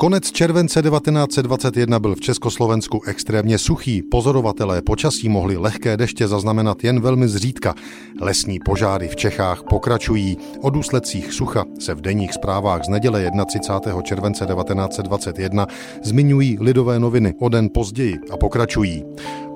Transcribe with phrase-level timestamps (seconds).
[0.00, 4.02] Konec července 1921 byl v Československu extrémně suchý.
[4.02, 7.74] Pozorovatelé počasí mohli lehké deště zaznamenat jen velmi zřídka.
[8.20, 10.36] Lesní požáry v Čechách pokračují.
[10.60, 14.02] O důsledcích sucha se v denních zprávách z neděle 31.
[14.02, 15.66] července 1921
[16.02, 19.04] zmiňují lidové noviny o den později a pokračují.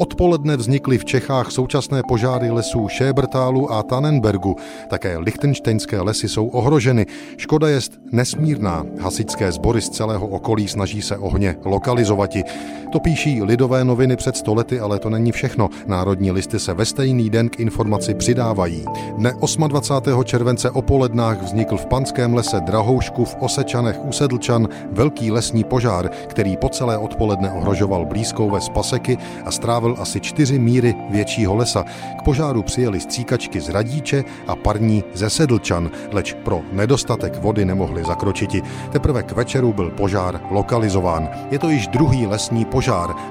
[0.00, 4.56] Odpoledne vznikly v Čechách současné požáry lesů Šébrtálu a Tannenbergu.
[4.88, 7.06] Také lichtenštejnské lesy jsou ohroženy.
[7.36, 7.80] Škoda je
[8.12, 8.86] nesmírná.
[9.00, 12.44] Hasičské sbory z celého okolí snaží se ohně lokalizovati.
[12.90, 15.68] To píší lidové noviny před stolety, ale to není všechno.
[15.86, 18.84] Národní listy se ve stejný den k informaci přidávají.
[19.16, 19.32] Dne
[19.68, 20.24] 28.
[20.24, 26.10] července o polednách vznikl v Panském lese Drahoušku v Osečanech u Sedlčan velký lesní požár,
[26.26, 31.84] který po celé odpoledne ohrožoval blízkou ves Paseky a strávil asi čtyři míry většího lesa.
[32.18, 38.04] K požáru přijeli stříkačky z Radíče a parní ze Sedlčan, leč pro nedostatek vody nemohli
[38.04, 38.62] zakročiti.
[38.92, 41.28] Teprve k večeru byl požár lokalizován.
[41.50, 42.79] Je to již druhý lesní požár.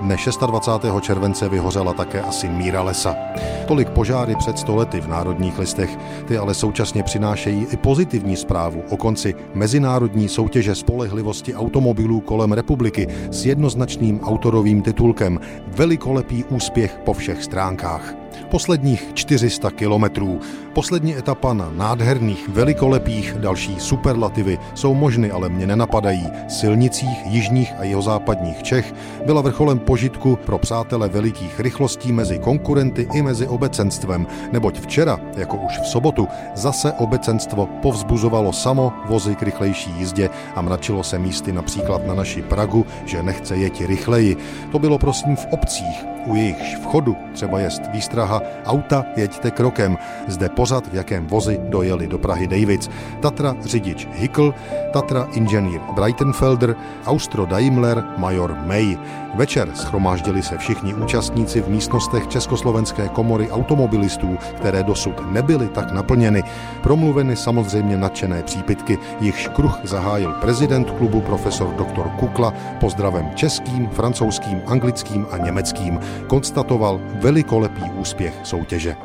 [0.00, 0.16] Dne
[0.46, 1.00] 26.
[1.00, 3.14] července vyhořela také asi míra lesa.
[3.66, 5.98] Tolik požáry před stolety v národních listech.
[6.24, 13.08] Ty ale současně přinášejí i pozitivní zprávu o konci mezinárodní soutěže spolehlivosti automobilů kolem republiky
[13.30, 18.25] s jednoznačným autorovým titulkem Velikolepý úspěch po všech stránkách.
[18.50, 20.40] Posledních 400 kilometrů,
[20.72, 26.28] poslední etapa na nádherných, velikolepých, další superlativy jsou možny, ale mě nenapadají.
[26.48, 28.94] Silnicích jižních a jihozápadních Čech
[29.26, 35.56] byla vrcholem požitku pro přátele velikých rychlostí mezi konkurenty i mezi obecenstvem, neboť včera, jako
[35.56, 41.52] už v sobotu, zase obecenstvo povzbuzovalo samo vozy k rychlejší jízdě a mračilo se místy
[41.52, 44.36] například na naši Pragu, že nechce jet rychleji.
[44.72, 49.98] To bylo prosím v obcích, u jejichž vchodu třeba jest výstraha auta jeďte krokem.
[50.28, 52.88] Zde pořad, v jakém vozy dojeli do Prahy Davids.
[53.20, 54.54] Tatra řidič Hickel,
[54.92, 58.98] Tatra inženýr Breitenfelder, Austro Daimler, major May.
[59.34, 66.42] Večer schromáždili se všichni účastníci v místnostech Československé komory automobilistů, které dosud nebyly tak naplněny.
[66.82, 72.08] Promluveny samozřejmě nadšené přípitky, jichž kruh zahájil prezident klubu profesor dr.
[72.18, 76.00] Kukla pozdravem českým, francouzským, anglickým a německým.
[76.26, 78.96] Konstatoval velikolepý úspěch soutěže.